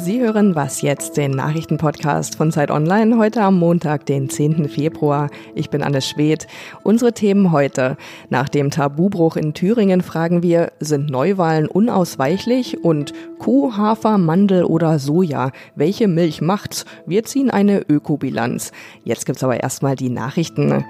Z. 0.00 0.09
Hören 0.20 0.54
Was 0.54 0.82
jetzt, 0.82 1.16
den 1.16 1.30
Nachrichtenpodcast 1.30 2.34
von 2.34 2.52
Zeit 2.52 2.70
Online, 2.70 3.16
heute 3.16 3.40
am 3.40 3.58
Montag, 3.58 4.04
den 4.04 4.28
10. 4.28 4.68
Februar. 4.68 5.30
Ich 5.54 5.70
bin 5.70 5.82
Anne 5.82 6.02
Schwedt. 6.02 6.46
Unsere 6.82 7.14
Themen 7.14 7.52
heute. 7.52 7.96
Nach 8.28 8.50
dem 8.50 8.70
Tabubruch 8.70 9.36
in 9.36 9.54
Thüringen 9.54 10.02
fragen 10.02 10.42
wir, 10.42 10.72
sind 10.78 11.08
Neuwahlen 11.08 11.68
unausweichlich? 11.68 12.84
Und 12.84 13.14
Kuh, 13.38 13.74
Hafer, 13.78 14.18
Mandel 14.18 14.64
oder 14.64 14.98
Soja? 14.98 15.52
Welche 15.74 16.06
Milch 16.06 16.42
macht's? 16.42 16.84
Wir 17.06 17.24
ziehen 17.24 17.48
eine 17.48 17.80
Ökobilanz. 17.88 18.72
Jetzt 19.02 19.24
gibt's 19.24 19.42
aber 19.42 19.62
erstmal 19.62 19.96
die 19.96 20.10
Nachrichten. 20.10 20.84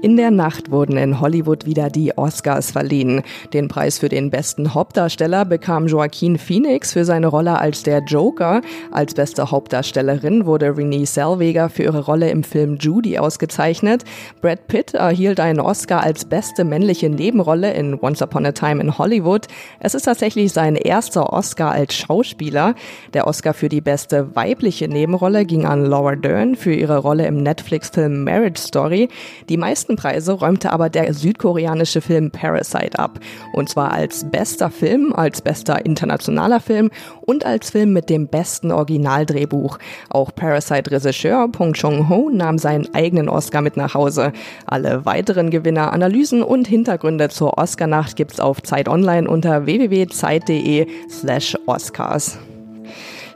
In 0.00 0.16
der 0.16 0.30
Nacht 0.30 0.70
wurden 0.70 0.96
in 0.96 1.20
Hollywood 1.20 1.66
wieder 1.66 1.90
die 1.90 2.16
Oscars 2.16 2.70
verliehen. 2.70 3.22
Den 3.52 3.66
Preis 3.66 3.98
für 3.98 4.08
den 4.08 4.30
besten 4.30 4.74
Hauptdarsteller 4.74 5.44
bekam 5.44 5.88
Joaquin 5.88 6.38
Phoenix 6.38 6.92
für 6.92 7.04
seine 7.04 7.26
Rolle 7.26 7.58
als 7.58 7.82
der 7.82 8.04
Joker. 8.04 8.60
Als 8.90 9.14
beste 9.14 9.50
Hauptdarstellerin 9.50 10.46
wurde 10.46 10.76
Renee 10.76 11.04
Zellweger 11.04 11.68
für 11.68 11.84
ihre 11.84 12.04
Rolle 12.04 12.30
im 12.30 12.44
Film 12.44 12.76
Judy 12.76 13.18
ausgezeichnet. 13.18 14.04
Brad 14.40 14.66
Pitt 14.68 14.94
erhielt 14.94 15.40
einen 15.40 15.60
Oscar 15.60 16.02
als 16.02 16.24
beste 16.24 16.64
männliche 16.64 17.08
Nebenrolle 17.08 17.72
in 17.72 17.98
Once 18.00 18.22
Upon 18.22 18.46
a 18.46 18.52
Time 18.52 18.80
in 18.80 18.98
Hollywood. 18.98 19.46
Es 19.80 19.94
ist 19.94 20.04
tatsächlich 20.04 20.52
sein 20.52 20.76
erster 20.76 21.32
Oscar 21.32 21.72
als 21.72 21.94
Schauspieler. 21.94 22.74
Der 23.14 23.26
Oscar 23.26 23.54
für 23.54 23.68
die 23.68 23.80
beste 23.80 24.34
weibliche 24.34 24.88
Nebenrolle 24.88 25.44
ging 25.44 25.66
an 25.66 25.84
Laura 25.84 26.16
Dern 26.16 26.56
für 26.56 26.74
ihre 26.74 26.98
Rolle 26.98 27.26
im 27.26 27.42
Netflix-Film 27.42 28.24
Marriage 28.24 28.60
Story. 28.60 29.08
Die 29.48 29.56
meisten 29.56 29.96
Preise 29.96 30.32
räumte 30.32 30.72
aber 30.72 30.88
der 30.90 31.12
südkoreanische 31.12 32.00
Film 32.00 32.30
Parasite 32.30 32.98
ab. 32.98 33.18
Und 33.52 33.68
zwar 33.68 33.92
als 33.92 34.30
bester 34.30 34.70
Film, 34.70 35.12
als 35.12 35.42
bester 35.42 35.84
internationaler 35.84 36.60
Film 36.60 36.90
und 37.22 37.44
als 37.44 37.70
Film 37.70 37.92
mit 37.92 38.10
dem 38.10 38.28
besten 38.28 38.65
Originaldrehbuch. 38.72 39.78
Auch 40.10 40.34
Parasite-Regisseur 40.34 41.48
Pong 41.48 41.74
Chung-ho 41.74 42.30
nahm 42.32 42.58
seinen 42.58 42.92
eigenen 42.94 43.28
Oscar 43.28 43.60
mit 43.60 43.76
nach 43.76 43.94
Hause. 43.94 44.32
Alle 44.66 45.04
weiteren 45.04 45.50
Gewinner, 45.50 45.92
Analysen 45.92 46.42
und 46.42 46.68
Hintergründe 46.68 47.28
zur 47.28 47.58
Oscarnacht 47.58 48.16
gibt's 48.16 48.40
auf 48.40 48.62
Zeit 48.62 48.88
Online 48.88 49.28
unter 49.28 49.66
www.zeit.de 49.66 50.86
slash 51.08 51.56
Oscars. 51.66 52.38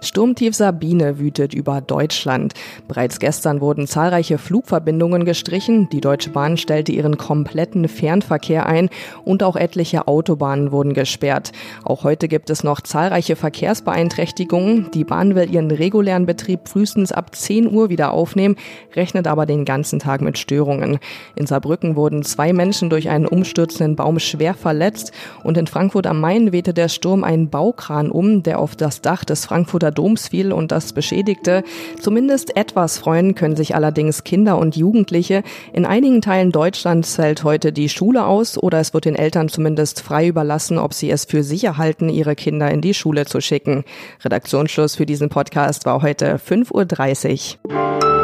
Sturmtief 0.02 0.54
Sabine 0.54 1.18
wütet 1.18 1.52
über 1.52 1.82
Deutschland. 1.82 2.54
Bereits 2.88 3.18
gestern 3.18 3.60
wurden 3.60 3.86
zahlreiche 3.86 4.38
Flugverbindungen 4.38 5.26
gestrichen. 5.26 5.90
Die 5.90 6.00
Deutsche 6.00 6.30
Bahn 6.30 6.56
stellte 6.56 6.90
ihren 6.90 7.18
kompletten 7.18 7.86
Fernverkehr 7.86 8.64
ein 8.64 8.88
und 9.24 9.42
auch 9.42 9.56
etliche 9.56 10.08
Autobahnen 10.08 10.72
wurden 10.72 10.94
gesperrt. 10.94 11.52
Auch 11.84 12.02
heute 12.02 12.28
gibt 12.28 12.48
es 12.48 12.64
noch 12.64 12.80
zahlreiche 12.80 13.36
Verkehrsbeeinträchtigungen. 13.36 14.90
Die 14.92 15.04
Bahn 15.04 15.34
will 15.34 15.52
ihren 15.52 15.70
regulären 15.70 16.24
Betrieb 16.24 16.68
frühestens 16.68 17.12
ab 17.12 17.34
10 17.34 17.70
Uhr 17.70 17.90
wieder 17.90 18.12
aufnehmen, 18.12 18.56
rechnet 18.96 19.26
aber 19.26 19.44
den 19.44 19.66
ganzen 19.66 19.98
Tag 19.98 20.22
mit 20.22 20.38
Störungen. 20.38 20.98
In 21.36 21.46
Saarbrücken 21.46 21.94
wurden 21.94 22.22
zwei 22.22 22.54
Menschen 22.54 22.88
durch 22.88 23.10
einen 23.10 23.26
umstürzenden 23.26 23.96
Baum 23.96 24.18
schwer 24.18 24.54
verletzt 24.54 25.12
und 25.44 25.58
in 25.58 25.66
Frankfurt 25.66 26.06
am 26.06 26.20
Main 26.20 26.52
wehte 26.52 26.72
der 26.72 26.88
Sturm 26.88 27.22
einen 27.22 27.50
Baukran 27.50 28.10
um, 28.10 28.42
der 28.42 28.60
auf 28.60 28.76
das 28.76 29.02
Dach 29.02 29.24
des 29.24 29.44
Frankfurter 29.44 29.89
Doms 29.90 30.28
fiel 30.28 30.52
und 30.52 30.72
das 30.72 30.92
beschädigte. 30.92 31.62
Zumindest 32.00 32.56
etwas 32.56 32.98
freuen 32.98 33.34
können 33.34 33.56
sich 33.56 33.74
allerdings 33.74 34.24
Kinder 34.24 34.58
und 34.58 34.76
Jugendliche. 34.76 35.42
In 35.72 35.86
einigen 35.86 36.20
Teilen 36.20 36.52
Deutschlands 36.52 37.16
fällt 37.16 37.44
heute 37.44 37.72
die 37.72 37.88
Schule 37.88 38.24
aus 38.24 38.56
oder 38.56 38.80
es 38.80 38.94
wird 38.94 39.04
den 39.04 39.16
Eltern 39.16 39.48
zumindest 39.48 40.02
frei 40.02 40.28
überlassen, 40.28 40.78
ob 40.78 40.94
sie 40.94 41.10
es 41.10 41.24
für 41.24 41.42
sicher 41.42 41.76
halten, 41.76 42.08
ihre 42.08 42.36
Kinder 42.36 42.70
in 42.70 42.80
die 42.80 42.94
Schule 42.94 43.26
zu 43.26 43.40
schicken. 43.40 43.84
Redaktionsschluss 44.24 44.96
für 44.96 45.06
diesen 45.06 45.28
Podcast 45.28 45.86
war 45.86 46.02
heute 46.02 46.36
5.30 46.36 47.56
Uhr. 47.64 48.19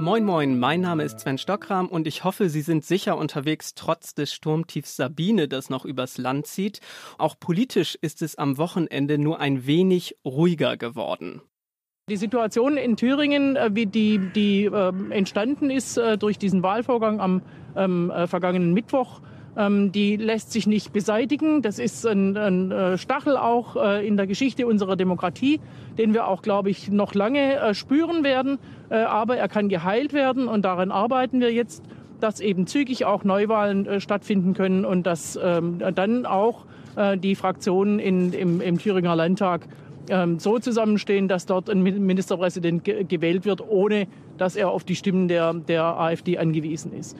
Moin 0.00 0.24
Moin, 0.24 0.58
mein 0.58 0.80
Name 0.80 1.02
ist 1.02 1.20
Sven 1.20 1.36
Stockram 1.36 1.86
und 1.86 2.06
ich 2.06 2.24
hoffe, 2.24 2.48
Sie 2.48 2.62
sind 2.62 2.86
sicher 2.86 3.18
unterwegs 3.18 3.74
trotz 3.74 4.14
des 4.14 4.32
Sturmtiefs 4.32 4.96
Sabine, 4.96 5.46
das 5.46 5.68
noch 5.68 5.84
übers 5.84 6.16
Land 6.16 6.46
zieht. 6.46 6.80
Auch 7.18 7.38
politisch 7.38 7.98
ist 8.00 8.22
es 8.22 8.36
am 8.36 8.56
Wochenende 8.56 9.18
nur 9.18 9.40
ein 9.40 9.66
wenig 9.66 10.16
ruhiger 10.24 10.78
geworden. 10.78 11.42
Die 12.08 12.16
Situation 12.16 12.78
in 12.78 12.96
Thüringen, 12.96 13.56
äh, 13.56 13.68
wie 13.74 13.84
die, 13.84 14.18
die 14.34 14.64
äh, 14.64 14.92
entstanden 15.10 15.68
ist 15.68 15.98
äh, 15.98 16.16
durch 16.16 16.38
diesen 16.38 16.62
Wahlvorgang 16.62 17.20
am 17.20 17.42
ähm, 17.76 18.10
äh, 18.10 18.26
vergangenen 18.26 18.72
Mittwoch, 18.72 19.20
ähm, 19.56 19.92
die 19.92 20.16
lässt 20.16 20.52
sich 20.52 20.66
nicht 20.66 20.92
beseitigen. 20.92 21.62
Das 21.62 21.78
ist 21.78 22.06
ein, 22.06 22.36
ein 22.36 22.70
äh, 22.70 22.98
Stachel 22.98 23.36
auch 23.36 23.76
äh, 23.76 24.06
in 24.06 24.16
der 24.16 24.26
Geschichte 24.26 24.66
unserer 24.66 24.96
Demokratie, 24.96 25.60
den 25.98 26.14
wir 26.14 26.26
auch, 26.26 26.42
glaube 26.42 26.70
ich, 26.70 26.90
noch 26.90 27.14
lange 27.14 27.56
äh, 27.56 27.74
spüren 27.74 28.24
werden. 28.24 28.58
aber 28.90 29.36
er 29.36 29.48
kann 29.48 29.68
geheilt 29.68 30.12
werden 30.12 30.48
und 30.48 30.64
daran 30.64 30.90
arbeiten 30.90 31.40
wir 31.40 31.52
jetzt, 31.52 31.84
dass 32.18 32.40
eben 32.40 32.66
zügig 32.66 33.04
auch 33.04 33.22
Neuwahlen 33.22 34.00
stattfinden 34.00 34.52
können 34.52 34.84
und 34.84 35.06
dass 35.06 35.38
ähm, 35.40 35.78
dann 35.94 36.26
auch 36.26 36.66
die 37.22 37.36
Fraktionen 37.36 38.00
in, 38.00 38.32
im, 38.32 38.60
im 38.60 38.78
Thüringer 38.78 39.14
Landtag 39.14 39.68
ähm, 40.10 40.40
so 40.40 40.58
zusammenstehen, 40.58 41.28
dass 41.28 41.46
dort 41.46 41.70
ein 41.70 41.82
Ministerpräsident 41.82 42.84
gewählt 42.84 43.44
wird, 43.44 43.60
ohne 43.66 44.08
dass 44.38 44.56
er 44.56 44.70
auf 44.70 44.82
die 44.82 44.96
Stimmen 44.96 45.28
der, 45.28 45.54
der 45.54 45.84
AfD 45.84 46.36
angewiesen 46.36 46.92
ist. 46.92 47.16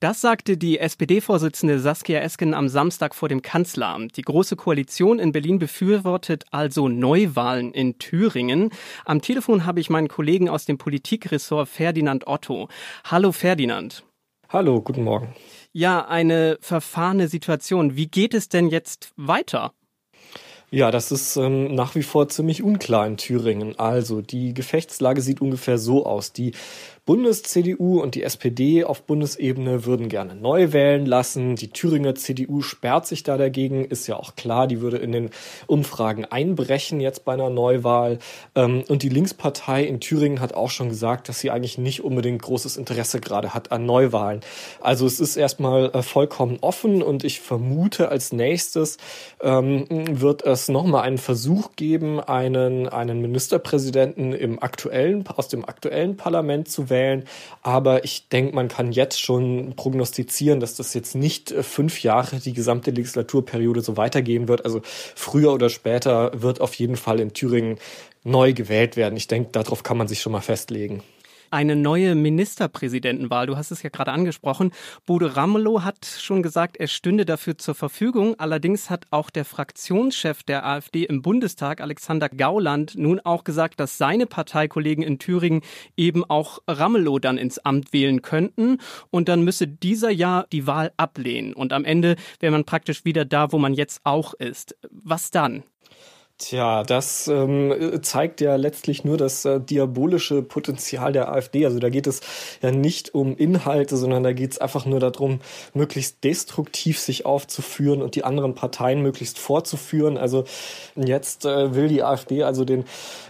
Das 0.00 0.20
sagte 0.20 0.56
die 0.56 0.78
SPD-Vorsitzende 0.78 1.80
Saskia 1.80 2.20
Esken 2.20 2.54
am 2.54 2.68
Samstag 2.68 3.16
vor 3.16 3.28
dem 3.28 3.42
Kanzleramt. 3.42 4.16
Die 4.16 4.22
Große 4.22 4.54
Koalition 4.54 5.18
in 5.18 5.32
Berlin 5.32 5.58
befürwortet 5.58 6.44
also 6.52 6.86
Neuwahlen 6.86 7.72
in 7.72 7.98
Thüringen. 7.98 8.70
Am 9.04 9.20
Telefon 9.20 9.66
habe 9.66 9.80
ich 9.80 9.90
meinen 9.90 10.06
Kollegen 10.06 10.48
aus 10.48 10.66
dem 10.66 10.78
Politikressort 10.78 11.68
Ferdinand 11.68 12.28
Otto. 12.28 12.68
Hallo 13.06 13.32
Ferdinand. 13.32 14.04
Hallo, 14.48 14.80
guten 14.80 15.02
Morgen. 15.02 15.34
Ja, 15.72 16.06
eine 16.06 16.58
verfahrene 16.60 17.26
Situation. 17.26 17.96
Wie 17.96 18.06
geht 18.06 18.34
es 18.34 18.48
denn 18.48 18.68
jetzt 18.68 19.12
weiter? 19.16 19.72
Ja, 20.70 20.90
das 20.90 21.10
ist 21.12 21.36
ähm, 21.36 21.74
nach 21.74 21.94
wie 21.94 22.02
vor 22.02 22.28
ziemlich 22.28 22.62
unklar 22.62 23.06
in 23.06 23.16
Thüringen. 23.16 23.78
Also 23.78 24.20
die 24.20 24.52
Gefechtslage 24.52 25.22
sieht 25.22 25.40
ungefähr 25.40 25.78
so 25.78 26.04
aus. 26.04 26.34
Die 26.34 26.52
Bundes-CDU 27.06 28.02
und 28.02 28.16
die 28.16 28.22
SPD 28.22 28.84
auf 28.84 29.04
Bundesebene 29.04 29.86
würden 29.86 30.10
gerne 30.10 30.34
neu 30.34 30.74
wählen 30.74 31.06
lassen. 31.06 31.56
Die 31.56 31.70
Thüringer 31.70 32.14
CDU 32.16 32.60
sperrt 32.60 33.06
sich 33.06 33.22
da 33.22 33.38
dagegen, 33.38 33.86
ist 33.86 34.06
ja 34.08 34.16
auch 34.16 34.36
klar, 34.36 34.66
die 34.66 34.82
würde 34.82 34.98
in 34.98 35.12
den 35.12 35.30
Umfragen 35.66 36.26
einbrechen 36.26 37.00
jetzt 37.00 37.24
bei 37.24 37.32
einer 37.32 37.48
Neuwahl. 37.48 38.18
Ähm, 38.54 38.84
und 38.88 39.02
die 39.02 39.08
Linkspartei 39.08 39.84
in 39.84 40.00
Thüringen 40.00 40.42
hat 40.42 40.52
auch 40.52 40.68
schon 40.68 40.90
gesagt, 40.90 41.30
dass 41.30 41.40
sie 41.40 41.50
eigentlich 41.50 41.78
nicht 41.78 42.04
unbedingt 42.04 42.42
großes 42.42 42.76
Interesse 42.76 43.20
gerade 43.20 43.54
hat 43.54 43.72
an 43.72 43.86
Neuwahlen. 43.86 44.42
Also 44.82 45.06
es 45.06 45.18
ist 45.18 45.38
erstmal 45.38 45.86
äh, 45.94 46.02
vollkommen 46.02 46.58
offen 46.60 47.02
und 47.02 47.24
ich 47.24 47.40
vermute, 47.40 48.10
als 48.10 48.34
nächstes 48.34 48.98
ähm, 49.40 49.86
wird 49.88 50.44
es 50.44 50.57
nochmal 50.66 51.04
einen 51.04 51.18
Versuch 51.18 51.76
geben, 51.76 52.18
einen, 52.18 52.88
einen 52.88 53.20
Ministerpräsidenten 53.20 54.32
im 54.32 54.60
aktuellen, 54.60 55.24
aus 55.28 55.46
dem 55.46 55.64
aktuellen 55.64 56.16
Parlament 56.16 56.68
zu 56.68 56.90
wählen 56.90 56.98
wählen. 56.98 57.24
Aber 57.62 58.04
ich 58.04 58.28
denke, 58.28 58.54
man 58.54 58.68
kann 58.68 58.92
jetzt 58.92 59.20
schon 59.20 59.74
prognostizieren, 59.76 60.60
dass 60.60 60.74
das 60.74 60.94
jetzt 60.94 61.14
nicht 61.14 61.52
äh, 61.52 61.62
fünf 61.62 62.02
Jahre 62.02 62.36
die 62.36 62.52
gesamte 62.52 62.90
Legislaturperiode 62.90 63.80
so 63.80 63.96
weitergehen 63.96 64.48
wird. 64.48 64.64
Also 64.64 64.80
früher 64.84 65.52
oder 65.52 65.68
später 65.68 66.30
wird 66.40 66.60
auf 66.60 66.74
jeden 66.74 66.96
Fall 66.96 67.20
in 67.20 67.32
Thüringen 67.32 67.78
neu 68.24 68.52
gewählt 68.52 68.96
werden. 68.96 69.16
Ich 69.16 69.28
denke, 69.28 69.50
darauf 69.52 69.82
kann 69.82 69.96
man 69.96 70.08
sich 70.08 70.20
schon 70.20 70.32
mal 70.32 70.40
festlegen 70.40 71.02
eine 71.50 71.76
neue 71.76 72.14
Ministerpräsidentenwahl. 72.14 73.46
Du 73.46 73.56
hast 73.56 73.70
es 73.70 73.82
ja 73.82 73.90
gerade 73.90 74.12
angesprochen. 74.12 74.72
Bude 75.06 75.36
Ramelow 75.36 75.82
hat 75.82 76.04
schon 76.06 76.42
gesagt, 76.42 76.76
er 76.76 76.88
stünde 76.88 77.24
dafür 77.24 77.58
zur 77.58 77.74
Verfügung. 77.74 78.34
Allerdings 78.38 78.90
hat 78.90 79.06
auch 79.10 79.30
der 79.30 79.44
Fraktionschef 79.44 80.42
der 80.42 80.66
AfD 80.66 81.04
im 81.04 81.22
Bundestag, 81.22 81.80
Alexander 81.80 82.28
Gauland, 82.28 82.96
nun 82.96 83.20
auch 83.20 83.44
gesagt, 83.44 83.80
dass 83.80 83.98
seine 83.98 84.26
Parteikollegen 84.26 85.02
in 85.02 85.18
Thüringen 85.18 85.62
eben 85.96 86.24
auch 86.24 86.60
Ramelow 86.66 87.18
dann 87.18 87.38
ins 87.38 87.58
Amt 87.58 87.92
wählen 87.92 88.22
könnten. 88.22 88.78
Und 89.10 89.28
dann 89.28 89.42
müsse 89.42 89.66
dieser 89.66 90.10
ja 90.10 90.46
die 90.52 90.66
Wahl 90.66 90.92
ablehnen. 90.96 91.52
Und 91.52 91.72
am 91.72 91.84
Ende 91.84 92.16
wäre 92.40 92.52
man 92.52 92.64
praktisch 92.64 93.04
wieder 93.04 93.24
da, 93.24 93.52
wo 93.52 93.58
man 93.58 93.74
jetzt 93.74 94.00
auch 94.04 94.34
ist. 94.34 94.76
Was 94.90 95.30
dann? 95.30 95.62
Tja, 96.40 96.84
das 96.84 97.26
ähm, 97.26 97.98
zeigt 98.02 98.40
ja 98.40 98.54
letztlich 98.54 99.02
nur 99.02 99.16
das 99.16 99.44
äh, 99.44 99.60
diabolische 99.60 100.40
Potenzial 100.40 101.12
der 101.12 101.32
AfD. 101.32 101.64
Also 101.66 101.80
da 101.80 101.88
geht 101.88 102.06
es 102.06 102.20
ja 102.62 102.70
nicht 102.70 103.12
um 103.12 103.36
Inhalte, 103.36 103.96
sondern 103.96 104.22
da 104.22 104.32
geht 104.32 104.52
es 104.52 104.58
einfach 104.58 104.86
nur 104.86 105.00
darum, 105.00 105.40
möglichst 105.74 106.22
destruktiv 106.22 107.00
sich 107.00 107.26
aufzuführen 107.26 108.02
und 108.02 108.14
die 108.14 108.22
anderen 108.22 108.54
Parteien 108.54 109.02
möglichst 109.02 109.36
vorzuführen. 109.36 110.16
Also 110.16 110.44
jetzt 110.94 111.44
äh, 111.44 111.74
will 111.74 111.88
die 111.88 112.04
AfD 112.04 112.44
also 112.44 112.64
den 112.64 112.84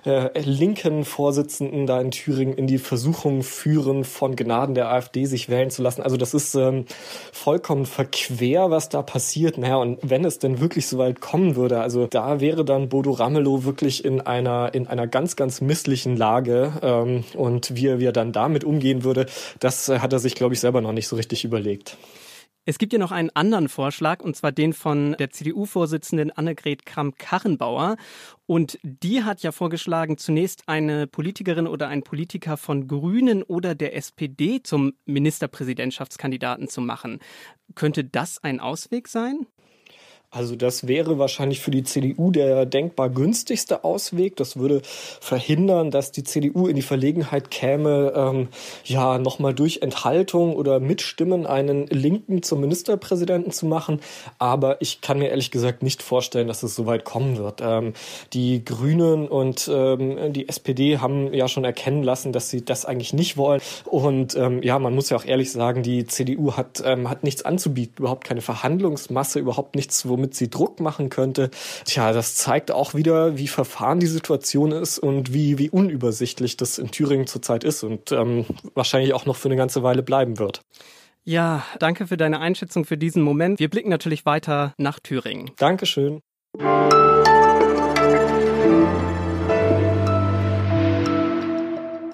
äh, 0.05 0.38
linken 0.38 1.06
Vorsitzenden 1.06 1.87
da 1.87 2.02
in 2.02 2.10
Thüringen 2.10 2.58
in 2.58 2.66
die 2.66 2.76
Versuchung 2.76 3.43
führen, 3.43 4.05
von 4.05 4.37
Gnaden 4.37 4.75
der 4.75 4.93
AfD 4.93 5.25
sich 5.25 5.49
wählen 5.49 5.70
zu 5.70 5.81
lassen. 5.81 6.02
Also 6.02 6.19
das 6.19 6.34
ist 6.34 6.55
ähm, 6.56 6.84
vollkommen 7.32 7.87
verquer, 7.87 8.70
was 8.70 8.90
da 8.90 9.00
passiert. 9.00 9.56
Naja, 9.56 9.76
und 9.76 9.99
wenn 10.02 10.26
es 10.26 10.38
denn 10.38 10.60
wirklich 10.60 10.87
so 10.87 10.99
weit 10.99 11.22
kommen 11.22 11.56
würde, 11.56 11.81
also 11.81 12.06
da 12.06 12.40
wäre 12.40 12.66
dann 12.66 12.90
Bodo 12.99 13.12
Ramelow 13.12 13.62
wirklich 13.62 14.05
in 14.05 14.21
einer, 14.21 14.75
in 14.75 14.89
einer 14.89 15.06
ganz, 15.06 15.37
ganz 15.37 15.61
misslichen 15.61 16.17
Lage. 16.17 16.73
Ähm, 16.83 17.23
und 17.35 17.77
wie 17.77 17.87
er, 17.87 18.00
wie 18.00 18.06
er 18.06 18.12
dann 18.12 18.33
damit 18.33 18.65
umgehen 18.65 19.05
würde, 19.05 19.27
das 19.61 19.89
hat 19.89 20.12
er 20.12 20.19
sich, 20.19 20.35
glaube 20.35 20.55
ich, 20.55 20.59
selber 20.59 20.81
noch 20.81 20.91
nicht 20.91 21.06
so 21.06 21.15
richtig 21.15 21.45
überlegt. 21.45 21.97
Es 22.65 22.77
gibt 22.77 22.93
ja 22.93 22.99
noch 22.99 23.12
einen 23.12 23.31
anderen 23.31 23.69
Vorschlag, 23.69 24.21
und 24.21 24.35
zwar 24.35 24.50
den 24.50 24.73
von 24.73 25.15
der 25.17 25.31
CDU-Vorsitzenden 25.31 26.33
Annegret 26.33 26.87
Kramp-Karrenbauer. 26.87 27.99
Und 28.47 28.81
die 28.83 29.23
hat 29.23 29.44
ja 29.44 29.53
vorgeschlagen, 29.53 30.19
zunächst 30.19 30.65
eine 30.67 31.06
Politikerin 31.06 31.69
oder 31.69 31.87
einen 31.87 32.03
Politiker 32.03 32.56
von 32.56 32.89
Grünen 32.89 33.44
oder 33.44 33.77
der 33.77 33.94
SPD 33.94 34.61
zum 34.61 34.94
Ministerpräsidentschaftskandidaten 35.06 36.67
zu 36.67 36.81
machen. 36.81 37.21
Könnte 37.77 38.03
das 38.03 38.43
ein 38.43 38.59
Ausweg 38.59 39.06
sein? 39.06 39.47
Also 40.31 40.57
das 40.57 40.87
wäre 40.87 41.19
wahrscheinlich 41.19 41.61
für 41.61 41.71
die 41.71 41.85
CDU 41.85 42.31
der 42.31 42.67
denkbar 42.67 43.09
günstigste 43.09 43.83
Ausweg. 43.83 44.37
Das 44.37 44.59
würde 44.59 44.83
verhindern, 44.85 45.91
dass 45.91 46.13
die 46.13 46.23
CDU 46.23 46.67
in 46.67 46.77
die 46.77 46.83
Verlegenheit 46.83 47.51
käme, 47.51 48.13
ähm, 48.15 48.49
ja 48.85 49.17
nochmal 49.17 49.55
durch 49.55 49.79
Enthaltung 49.81 50.55
oder 50.55 50.81
Mitstimmen 50.81 51.47
einen 51.47 51.87
Linken 51.87 52.43
zum 52.43 52.61
Ministerpräsidenten 52.61 53.53
zu 53.53 53.65
machen. 53.65 54.01
Aber 54.39 54.83
ich 54.83 55.01
kann 55.01 55.19
mir 55.19 55.31
ehrlich 55.31 55.51
gesagt 55.51 55.83
nicht 55.83 56.03
vorstellen, 56.03 56.47
dass 56.47 56.63
es 56.63 56.75
so 56.75 56.85
weit 56.85 57.07
kommen 57.07 57.39
wird. 57.39 57.63
Ähm, 57.63 57.95
die 58.35 58.63
Grünen 58.63 59.29
und 59.29 59.71
ähm, 59.73 60.35
die 60.35 60.47
SPD 60.47 60.99
haben 60.99 61.33
ja 61.33 61.49
schon 61.49 61.65
erkennen 61.65 62.03
lassen, 62.03 62.35
dass 62.35 62.51
sie 62.51 62.63
das 62.63 62.85
eigentlich 62.85 63.15
nicht 63.15 63.39
wollen. 63.39 63.63
Und 63.87 64.37
ähm, 64.37 64.63
ja, 64.63 64.79
man 64.79 64.95
muss 64.95 65.09
ja 65.09 65.17
auch 65.17 65.25
ehrlich 65.25 65.51
sagen, 65.53 65.83
die 65.83 66.05
CDU 66.05 66.53
hat 66.53 66.83
ähm, 66.85 67.09
hat 67.09 67.25
nichts 67.25 67.47
anzubieten, 67.47 67.95
überhaupt 68.01 68.25
keine 68.25 68.43
Verhandlungsmasse, 68.43 69.39
überhaupt 69.39 69.75
nichts, 69.75 70.07
wo 70.07 70.18
womit 70.19 70.35
sie 70.35 70.50
Druck 70.50 70.81
machen 70.81 71.09
könnte. 71.11 71.50
Tja, 71.85 72.12
das 72.12 72.35
zeigt 72.35 72.70
auch 72.73 72.94
wieder, 72.94 73.38
wie 73.38 73.49
verfahren 73.49 74.00
die 74.00 74.06
Situation 74.06 74.73
ist 74.73 74.99
und 74.99 75.32
wie, 75.32 75.59
wie 75.59 75.70
unübersichtlich 75.70 76.56
das 76.56 76.79
in 76.79 76.91
Thüringen 76.91 77.26
zurzeit 77.26 77.62
ist 77.62 77.85
und 77.85 78.11
ähm, 78.12 78.44
wahrscheinlich 78.75 79.15
auch 79.15 79.26
noch 79.26 79.37
für 79.37 79.49
eine 79.49 79.56
ganze 79.56 79.82
Weile 79.82 80.03
bleiben 80.03 80.38
wird. 80.38 80.62
Ja, 81.25 81.62
danke 81.79 82.06
für 82.06 82.17
deine 82.17 82.41
Einschätzung 82.41 82.85
für 82.85 82.97
diesen 82.97 83.23
Moment. 83.23 83.61
Wir 83.61 83.69
blicken 83.69 83.91
natürlich 83.91 84.26
weiter 84.26 84.75
nach 84.76 84.99
Thüringen. 84.99 85.50
Dankeschön. 85.56 86.20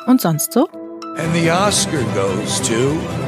Und 0.07 0.21
sonst 0.21 0.53
so? 0.53 0.69
And 1.17 1.33
the 1.33 1.49
Oscar 1.51 2.03
goes 2.15 2.61
to 2.63 3.24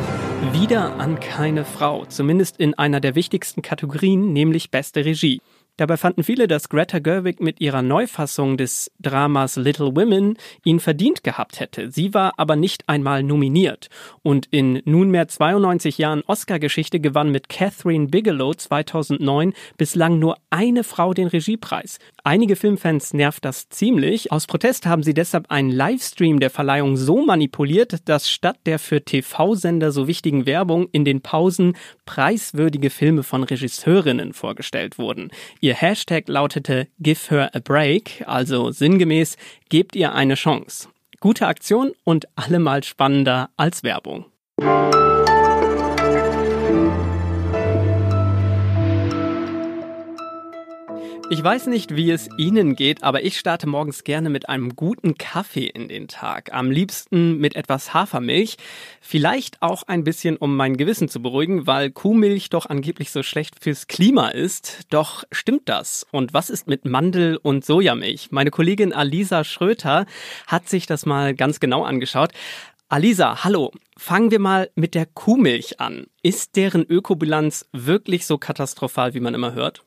wieder 0.53 0.99
an 0.99 1.21
keine 1.21 1.65
Frau, 1.65 2.05
zumindest 2.07 2.59
in 2.59 2.75
einer 2.75 3.01
der 3.01 3.15
wichtigsten 3.15 3.63
Kategorien, 3.63 4.33
nämlich 4.33 4.71
beste 4.71 5.05
Regie. 5.05 5.41
Dabei 5.79 5.99
fanden 5.99 6.23
viele, 6.23 6.49
dass 6.49 6.71
Greta 6.71 7.01
Gerwig 7.01 7.41
mit 7.41 7.61
ihrer 7.61 7.83
Neufassung 7.83 8.57
des 8.57 8.91
Dramas 8.99 9.57
Little 9.57 9.95
Women 9.95 10.39
ihn 10.65 10.81
verdient 10.81 11.23
gehabt 11.23 11.61
hätte. 11.61 11.91
Sie 11.91 12.15
war 12.15 12.33
aber 12.39 12.57
nicht 12.57 12.89
einmal 12.89 13.23
nominiert. 13.23 13.91
Und 14.23 14.47
in 14.51 14.81
nunmehr 14.87 15.29
92 15.29 15.99
Jahren 15.99 16.23
Oscar-Geschichte 16.27 16.99
gewann 16.99 17.31
mit 17.31 17.51
Catherine 17.51 18.07
Bigelow 18.07 18.55
2009 18.55 19.53
bislang 19.77 20.19
nur 20.19 20.39
eine 20.49 20.83
Frau 20.83 21.13
den 21.13 21.27
Regiepreis. 21.27 21.99
Einige 22.25 22.57
Filmfans 22.57 23.13
nervt 23.13 23.45
das 23.45 23.69
ziemlich. 23.69 24.33
Aus 24.33 24.47
Protest 24.47 24.87
haben 24.87 25.03
sie 25.03 25.15
deshalb 25.15 25.51
einen 25.51 25.71
Livestream 25.71 26.41
der 26.41 26.51
Verleihung 26.51 26.97
so 26.97 27.25
manipuliert, 27.25 28.09
dass 28.09 28.31
statt 28.31 28.59
der 28.65 28.79
für 28.79 29.05
TV-Sender 29.05 29.93
so 29.93 30.09
wichtigen 30.09 30.47
Werbung 30.47 30.89
in 30.93 31.05
den 31.05 31.21
Pausen 31.21 31.77
preiswürdige 32.07 32.89
Filme 32.89 33.23
von 33.23 33.45
Regisseurinnen 33.45 34.33
vorgestellt 34.33 34.99
wurden. 34.99 35.31
Ihr 35.67 35.75
Hashtag 35.75 36.29
lautete 36.29 36.87
Give 37.01 37.19
her 37.29 37.51
a 37.53 37.59
break, 37.59 38.23
also 38.25 38.71
sinngemäß 38.71 39.37
gebt 39.69 39.97
ihr 39.97 40.15
eine 40.15 40.37
Chance. 40.37 40.89
Gute 41.19 41.49
Aktion 41.49 41.91
und 42.05 42.29
allemal 42.37 42.85
spannender 42.85 43.51
als 43.57 43.83
Werbung. 43.83 44.27
Ich 51.37 51.45
weiß 51.45 51.67
nicht, 51.67 51.95
wie 51.95 52.11
es 52.11 52.31
Ihnen 52.39 52.77
geht, 52.77 53.03
aber 53.03 53.23
ich 53.23 53.39
starte 53.39 53.67
morgens 53.67 54.05
gerne 54.05 54.31
mit 54.31 54.49
einem 54.49 54.75
guten 54.75 55.19
Kaffee 55.19 55.67
in 55.67 55.87
den 55.87 56.09
Tag. 56.09 56.55
Am 56.55 56.71
liebsten 56.71 57.37
mit 57.37 57.57
etwas 57.57 57.93
Hafermilch. 57.93 58.57
Vielleicht 59.03 59.61
auch 59.61 59.83
ein 59.83 60.03
bisschen, 60.03 60.39
um 60.39 60.57
mein 60.57 60.79
Gewissen 60.79 61.11
zu 61.11 61.21
beruhigen, 61.21 61.67
weil 61.67 61.91
Kuhmilch 61.91 62.49
doch 62.49 62.65
angeblich 62.65 63.11
so 63.11 63.23
schlecht 63.23 63.63
fürs 63.63 63.87
Klima 63.87 64.29
ist. 64.29 64.87
Doch 64.89 65.25
stimmt 65.31 65.69
das? 65.69 66.07
Und 66.11 66.33
was 66.33 66.49
ist 66.49 66.69
mit 66.69 66.87
Mandel- 66.87 67.37
und 67.37 67.67
Sojamilch? 67.67 68.29
Meine 68.31 68.51
Kollegin 68.51 68.95
Alisa 68.95 69.45
Schröter 69.45 70.07
hat 70.47 70.71
sich 70.71 70.87
das 70.87 71.05
mal 71.05 71.35
ganz 71.35 71.61
genau 71.61 71.85
angeschaut. 71.85 72.33
Alisa, 72.89 73.45
hallo. 73.45 73.73
Fangen 73.99 74.31
wir 74.31 74.39
mal 74.39 74.71
mit 74.75 74.95
der 74.95 75.07
Kuhmilch 75.07 75.81
an. 75.81 76.07
Ist 76.23 76.57
deren 76.57 76.87
Ökobilanz 76.89 77.67
wirklich 77.73 78.27
so 78.27 78.39
katastrophal, 78.39 79.13
wie 79.13 79.21
man 79.21 79.35
immer 79.35 79.55
hört? 79.55 79.83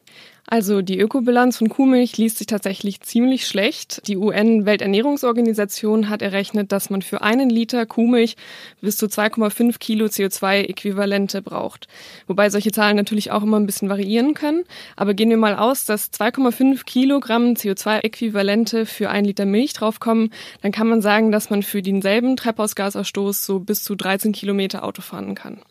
Also 0.52 0.82
die 0.82 1.00
Ökobilanz 1.00 1.60
von 1.60 1.70
Kuhmilch 1.70 2.18
liest 2.18 2.40
sich 2.40 2.48
tatsächlich 2.48 3.02
ziemlich 3.02 3.46
schlecht. 3.46 4.02
Die 4.08 4.18
UN-Welternährungsorganisation 4.18 6.10
hat 6.10 6.24
errechnet, 6.24 6.72
dass 6.72 6.90
man 6.90 7.04
für 7.04 7.22
einen 7.22 7.52
Liter 7.52 7.86
Kuhmilch 7.86 8.36
bis 8.82 8.98
zu 8.98 9.06
2,5 9.06 9.78
Kilo 9.78 10.08
CO2-Äquivalente 10.08 11.44
braucht. 11.44 11.88
Wobei 12.26 12.50
solche 12.50 12.72
Zahlen 12.72 12.96
natürlich 12.96 13.30
auch 13.30 13.44
immer 13.44 13.60
ein 13.60 13.68
bisschen 13.68 13.90
variieren 13.90 14.34
können. 14.34 14.64
Aber 14.96 15.14
gehen 15.14 15.30
wir 15.30 15.38
mal 15.38 15.56
aus, 15.56 15.86
dass 15.86 16.12
2,5 16.12 16.84
Kilogramm 16.84 17.54
CO2-Äquivalente 17.54 18.88
für 18.88 19.12
einen 19.12 19.28
Liter 19.28 19.46
Milch 19.46 19.74
draufkommen, 19.74 20.32
dann 20.64 20.72
kann 20.72 20.88
man 20.88 21.04
sagen, 21.04 21.32
dass 21.32 21.52
man 21.52 21.62
für 21.62 21.84
denselben 21.84 22.36
Treibhausgasausstoß 22.38 23.46
so 23.46 23.60
bis 23.60 23.84
zu 23.84 23.94
13 23.94 24.32
Kilometer 24.32 24.84
Auto 24.84 25.04
fahren 25.04 25.36
kann. 25.36 25.62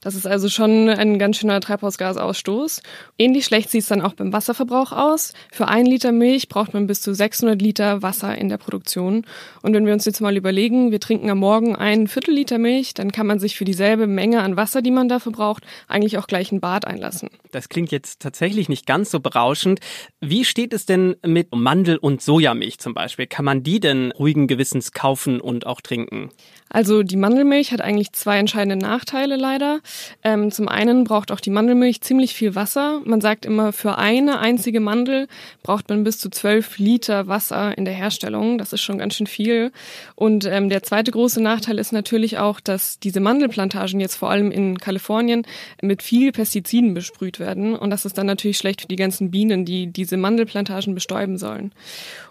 Das 0.00 0.14
ist 0.14 0.26
also 0.26 0.48
schon 0.48 0.88
ein 0.88 1.18
ganz 1.18 1.38
schöner 1.38 1.60
Treibhausgasausstoß. 1.60 2.82
Ähnlich 3.18 3.44
schlecht 3.44 3.70
sieht 3.70 3.82
es 3.82 3.88
dann 3.88 4.02
auch 4.02 4.14
beim 4.14 4.32
Wasserverbrauch 4.32 4.92
aus. 4.92 5.32
Für 5.50 5.68
ein 5.68 5.86
Liter 5.86 6.12
Milch 6.12 6.48
braucht 6.48 6.74
man 6.74 6.86
bis 6.86 7.00
zu 7.00 7.14
600 7.14 7.60
Liter 7.60 8.02
Wasser 8.02 8.36
in 8.36 8.48
der 8.48 8.58
Produktion. 8.58 9.24
Und 9.62 9.74
wenn 9.74 9.86
wir 9.86 9.92
uns 9.92 10.04
jetzt 10.04 10.20
mal 10.20 10.36
überlegen, 10.36 10.90
wir 10.90 11.00
trinken 11.00 11.30
am 11.30 11.38
Morgen 11.38 11.74
ein 11.74 12.06
Viertel 12.06 12.34
Liter 12.34 12.58
Milch, 12.58 12.94
dann 12.94 13.10
kann 13.10 13.26
man 13.26 13.38
sich 13.38 13.56
für 13.56 13.64
dieselbe 13.64 14.06
Menge 14.06 14.42
an 14.42 14.56
Wasser, 14.56 14.82
die 14.82 14.90
man 14.90 15.08
dafür 15.08 15.32
braucht, 15.32 15.64
eigentlich 15.88 16.18
auch 16.18 16.26
gleich 16.26 16.52
ein 16.52 16.60
Bad 16.60 16.86
einlassen. 16.86 17.30
Das 17.50 17.68
klingt 17.68 17.90
jetzt 17.90 18.20
tatsächlich 18.20 18.68
nicht 18.68 18.86
ganz 18.86 19.10
so 19.10 19.20
berauschend. 19.20 19.80
Wie 20.20 20.44
steht 20.44 20.72
es 20.72 20.86
denn 20.86 21.16
mit 21.24 21.54
Mandel- 21.54 21.98
und 21.98 22.22
Sojamilch 22.22 22.78
zum 22.78 22.94
Beispiel? 22.94 23.26
Kann 23.26 23.44
man 23.44 23.62
die 23.62 23.80
denn 23.80 24.12
ruhigen 24.12 24.46
Gewissens 24.46 24.92
kaufen 24.92 25.40
und 25.40 25.66
auch 25.66 25.80
trinken? 25.80 26.30
Also 26.68 27.02
die 27.02 27.16
Mandelmilch 27.16 27.72
hat 27.72 27.80
eigentlich 27.80 28.12
zwei 28.12 28.38
entscheidende 28.38 28.76
Nachteile 28.76 29.36
leider. 29.36 29.80
Ähm, 30.22 30.50
zum 30.50 30.68
einen 30.68 31.04
braucht 31.04 31.32
auch 31.32 31.40
die 31.40 31.50
Mandelmilch 31.50 32.00
ziemlich 32.00 32.34
viel 32.34 32.54
Wasser. 32.54 33.00
Man 33.04 33.20
sagt 33.20 33.46
immer, 33.46 33.72
für 33.72 33.98
eine 33.98 34.38
einzige 34.38 34.80
Mandel 34.80 35.28
braucht 35.62 35.88
man 35.88 36.04
bis 36.04 36.18
zu 36.18 36.30
zwölf 36.30 36.78
Liter 36.78 37.26
Wasser 37.26 37.76
in 37.76 37.84
der 37.84 37.94
Herstellung. 37.94 38.58
Das 38.58 38.72
ist 38.72 38.82
schon 38.82 38.98
ganz 38.98 39.14
schön 39.14 39.26
viel. 39.26 39.72
Und 40.14 40.44
ähm, 40.44 40.68
der 40.68 40.82
zweite 40.82 41.10
große 41.10 41.42
Nachteil 41.42 41.78
ist 41.78 41.92
natürlich 41.92 42.38
auch, 42.38 42.60
dass 42.60 42.98
diese 42.98 43.20
Mandelplantagen 43.20 44.00
jetzt 44.00 44.16
vor 44.16 44.30
allem 44.30 44.50
in 44.50 44.78
Kalifornien 44.78 45.46
mit 45.82 46.02
viel 46.02 46.32
Pestiziden 46.32 46.94
besprüht 46.94 47.38
werden. 47.38 47.76
Und 47.76 47.90
das 47.90 48.04
ist 48.04 48.18
dann 48.18 48.26
natürlich 48.26 48.58
schlecht 48.58 48.82
für 48.82 48.88
die 48.88 48.96
ganzen 48.96 49.30
Bienen, 49.30 49.64
die 49.64 49.88
diese 49.88 50.16
Mandelplantagen 50.16 50.94
bestäuben 50.94 51.38
sollen. 51.38 51.72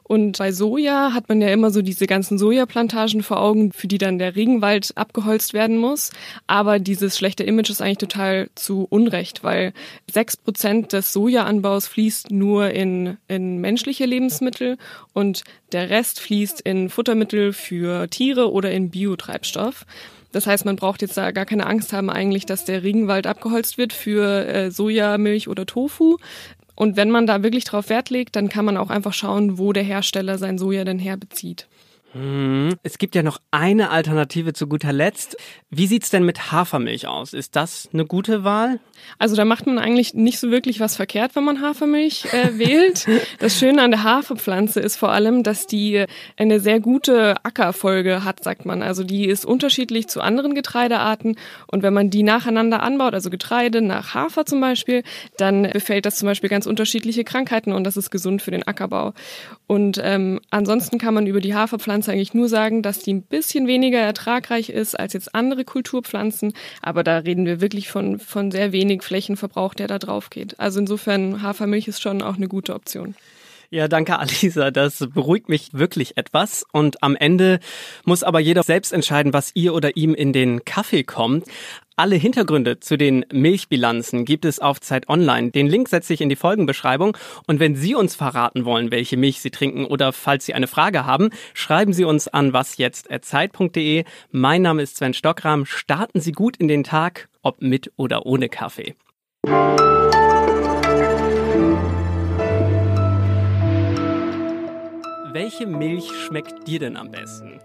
Und 0.08 0.38
bei 0.38 0.52
Soja 0.52 1.14
hat 1.14 1.30
man 1.30 1.42
ja 1.42 1.48
immer 1.50 1.72
so 1.72 1.82
diese 1.82 2.06
ganzen 2.06 2.38
Sojaplantagen 2.38 3.24
vor 3.24 3.42
Augen, 3.42 3.72
für 3.72 3.88
die 3.88 3.98
dann 3.98 4.20
der 4.20 4.36
Regenwald 4.36 4.92
abgeholzt 4.96 5.54
werden 5.54 5.78
muss. 5.78 6.12
Aber 6.46 6.78
dieses 6.78 7.18
schlechte 7.18 7.44
Image 7.44 7.72
ist 7.72 7.82
eigentlich 7.82 7.98
total 7.98 8.50
zu 8.54 8.86
Unrecht, 8.88 9.44
weil 9.44 9.74
sechs 10.12 10.38
Prozent 10.38 10.94
des 10.94 11.12
Sojaanbaus 11.12 11.88
fließt 11.88 12.30
nur 12.30 12.70
in, 12.70 13.18
in 13.28 13.60
menschliche 13.60 14.06
Lebensmittel 14.06 14.78
und 15.14 15.44
der 15.72 15.90
Rest 15.90 16.20
fließt 16.20 16.62
in 16.62 16.90
Futtermittel 16.90 17.52
für 17.52 18.08
Tiere 18.08 18.52
oder 18.52 18.72
in 18.72 18.92
Biotreibstoff. 18.92 19.86
Das 20.36 20.46
heißt, 20.48 20.66
man 20.66 20.76
braucht 20.76 21.02
jetzt 21.02 21.16
da 21.18 21.32
gar 21.32 21.46
keine 21.46 21.66
Angst 21.66 21.94
haben 21.94 22.10
eigentlich, 22.10 22.46
dass 22.46 22.66
der 22.66 22.84
Regenwald 22.84 23.26
abgeholzt 23.26 23.78
wird 23.78 23.94
für 23.94 24.46
äh, 24.46 24.70
Sojamilch 24.70 25.48
oder 25.48 25.66
Tofu. 25.66 26.18
Und 26.76 26.98
wenn 26.98 27.10
man 27.10 27.26
da 27.26 27.42
wirklich 27.44 27.64
drauf 27.64 27.90
Wert 27.90 28.10
legt, 28.10 28.36
dann 28.36 28.50
kann 28.50 28.66
man 28.66 28.78
auch 28.78 28.90
einfach 28.90 29.14
schauen, 29.14 29.58
wo 29.58 29.74
der 29.74 29.84
Hersteller 29.84 30.38
sein 30.38 30.58
Soja 30.58 30.84
denn 30.84 31.00
herbezieht. 31.00 31.68
Es 32.86 33.00
gibt 33.00 33.16
ja 33.16 33.24
noch 33.24 33.40
eine 33.50 33.90
Alternative 33.90 34.54
zu 34.54 34.68
guter 34.68 34.94
Letzt. 34.94 35.38
Wie 35.72 35.88
sieht's 35.88 36.12
denn 36.12 36.24
mit 36.24 36.52
Hafermilch 36.52 37.08
aus? 37.08 37.34
Ist 37.34 37.56
das 37.56 37.90
eine 37.92 38.06
gute 38.06 38.44
Wahl? 38.44 38.80
Also 39.18 39.36
da 39.36 39.44
macht 39.44 39.66
man 39.66 39.80
eigentlich 39.80 40.14
nicht 40.14 40.40
so 40.40 40.52
wirklich 40.52 40.80
was 40.80 40.96
verkehrt, 40.96 41.36
wenn 41.36 41.44
man 41.44 41.62
Hafermilch 41.62 42.26
äh, 42.32 42.60
wählt. 42.60 43.08
Das 43.40 43.58
Schöne 43.58 43.82
an 43.82 43.92
der 43.92 44.04
Haferpflanze 44.04 44.80
ist 44.80 44.98
vor 44.98 45.12
allem, 45.12 45.42
dass 45.42 45.66
die 45.66 46.06
eine 46.38 46.60
sehr 46.60 46.80
gute 46.80 47.44
Ackerfolge 47.44 48.24
hat, 48.24 48.44
sagt 48.44 48.66
man. 48.66 48.84
Also 48.84 49.04
die 49.04 49.26
ist 49.26 49.46
unterschiedlich 49.46 50.08
zu 50.08 50.22
anderen 50.22 50.54
Getreidearten 50.54 51.38
und 51.68 51.82
wenn 51.84 51.94
man 51.94 52.12
die 52.12 52.24
nacheinander 52.24 52.84
anbaut, 52.84 53.14
also 53.16 53.30
Getreide 53.30 53.82
nach 53.82 54.14
Hafer 54.14 54.46
zum 54.46 54.62
Beispiel, 54.62 55.04
dann 55.38 55.64
befällt 55.72 56.06
das 56.06 56.18
zum 56.18 56.28
Beispiel 56.28 56.50
ganz 56.50 56.68
unterschiedliche 56.68 57.24
Krankheiten 57.24 57.74
und 57.74 57.84
das 57.84 57.98
ist 57.98 58.12
gesund 58.12 58.42
für 58.42 58.52
den 58.52 58.66
Ackerbau. 58.68 59.14
Und 59.68 60.00
ähm, 60.04 60.40
ansonsten 60.52 61.00
kann 61.00 61.16
man 61.16 61.26
über 61.26 61.42
die 61.42 61.56
Haferpflanze 61.56 61.96
Pflanze 61.96 62.12
eigentlich 62.12 62.34
nur 62.34 62.50
sagen, 62.50 62.75
dass 62.82 63.00
die 63.00 63.14
ein 63.14 63.22
bisschen 63.24 63.68
weniger 63.68 64.00
ertragreich 64.00 64.70
ist 64.70 65.00
als 65.00 65.14
jetzt 65.14 65.36
andere 65.36 65.66
Kulturpflanzen. 65.66 66.54
Aber 66.82 67.04
da 67.04 67.20
reden 67.20 67.46
wir 67.46 67.62
wirklich 67.62 67.90
von, 67.90 68.20
von 68.20 68.52
sehr 68.52 68.72
wenig 68.72 69.04
Flächenverbrauch, 69.04 69.74
der 69.74 69.88
da 69.88 70.00
drauf 70.00 70.30
geht. 70.30 70.60
Also 70.60 70.80
insofern 70.80 71.42
Hafermilch 71.42 71.88
ist 71.88 72.02
schon 72.02 72.22
auch 72.22 72.36
eine 72.36 72.48
gute 72.48 72.74
Option. 72.74 73.16
Ja, 73.70 73.88
danke 73.88 74.20
Alisa. 74.20 74.72
Das 74.72 75.06
beruhigt 75.14 75.50
mich 75.50 75.70
wirklich 75.74 76.18
etwas. 76.18 76.66
Und 76.72 77.02
am 77.04 77.16
Ende 77.16 77.60
muss 78.04 78.24
aber 78.24 78.40
jeder 78.40 78.64
selbst 78.64 78.94
entscheiden, 78.94 79.34
was 79.34 79.52
ihr 79.54 79.74
oder 79.74 79.98
ihm 79.98 80.14
in 80.14 80.34
den 80.34 80.64
Kaffee 80.66 81.04
kommt. 81.04 81.46
Alle 81.98 82.18
Hintergründe 82.18 82.82
zu 82.82 82.98
den 82.98 83.26
Milchbilanzen 83.32 84.26
gibt 84.26 84.44
es 84.44 84.60
auf 84.60 84.82
Zeit 84.82 85.08
Online. 85.08 85.52
Den 85.52 85.68
Link 85.68 85.88
setze 85.88 86.14
ich 86.14 86.20
in 86.20 86.28
die 86.28 86.36
Folgenbeschreibung. 86.36 87.16
Und 87.48 87.62
wenn 87.62 87.76
Sie 87.76 87.96
uns 87.96 88.16
verraten 88.16 88.66
wollen, 88.66 88.92
welche 88.92 89.16
Milch 89.16 89.40
Sie 89.40 89.50
trinken 89.50 89.86
oder 89.86 90.12
falls 90.12 90.46
Sie 90.46 90.54
eine 90.54 90.68
Frage 90.68 91.06
haben, 91.06 91.30
schreiben 91.54 91.94
Sie 91.94 92.04
uns 92.04 92.28
an 92.28 92.52
wasjetzt.zeit.de. 92.52 94.04
Mein 94.32 94.62
Name 94.62 94.82
ist 94.82 94.98
Sven 94.98 95.14
Stockram. 95.14 95.66
Starten 95.66 96.20
Sie 96.20 96.34
gut 96.34 96.58
in 96.58 96.68
den 96.68 96.84
Tag, 96.84 97.30
ob 97.42 97.62
mit 97.62 97.94
oder 97.96 98.26
ohne 98.26 98.50
Kaffee. 98.50 98.96
Welche 105.32 105.66
Milch 105.66 106.12
schmeckt 106.26 106.68
dir 106.68 106.80
denn 106.80 106.98
am 106.98 107.12
besten? 107.12 107.62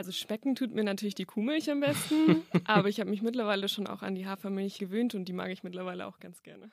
Also 0.00 0.12
schmecken 0.12 0.54
tut 0.54 0.74
mir 0.74 0.82
natürlich 0.82 1.14
die 1.14 1.26
Kuhmilch 1.26 1.70
am 1.70 1.80
besten, 1.80 2.42
aber 2.64 2.88
ich 2.88 3.00
habe 3.00 3.10
mich 3.10 3.20
mittlerweile 3.20 3.68
schon 3.68 3.86
auch 3.86 4.00
an 4.00 4.14
die 4.14 4.26
Hafermilch 4.26 4.78
gewöhnt 4.78 5.14
und 5.14 5.26
die 5.26 5.34
mag 5.34 5.50
ich 5.50 5.62
mittlerweile 5.62 6.06
auch 6.06 6.18
ganz 6.20 6.42
gerne. 6.42 6.70